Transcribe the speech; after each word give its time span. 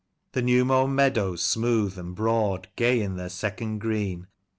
The 0.31 0.41
new 0.41 0.65
mown 0.65 0.95
meadows, 0.95 1.43
smooth 1.43 1.95
and 1.95 2.15
broad, 2.15 2.69
gay 2.75 2.99
in 3.01 3.17
their 3.17 3.29
second 3.29 3.81
green. 3.81 4.25